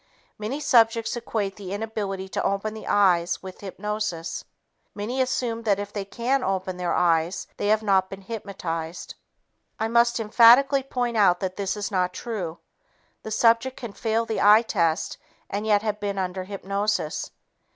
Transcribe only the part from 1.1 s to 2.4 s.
equate the inability